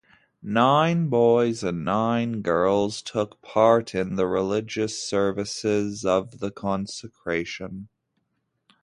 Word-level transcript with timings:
Nine 0.41 1.09
boys 1.09 1.63
and 1.63 1.85
nine 1.85 2.41
girls 2.41 3.03
took 3.03 3.39
part 3.43 3.93
in 3.93 4.15
the 4.15 4.25
religious 4.25 4.97
services 4.99 6.03
of 6.05 6.39
the 6.39 6.49
consecration. 6.49 7.87